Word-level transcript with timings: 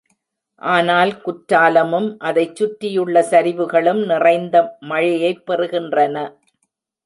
ஆனால் 0.61 1.11
குற்றாலமும் 1.25 2.17
அதைச் 2.19 2.55
சுற்றியுள்ள 2.55 3.21
சரிவுகளும் 3.31 4.01
நிறைந்த 4.05 4.55
மழையைப் 4.89 5.45
பெறுகின்றன. 5.47 6.15